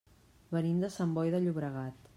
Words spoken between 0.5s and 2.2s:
Venim de Sant Boi de Llobregat.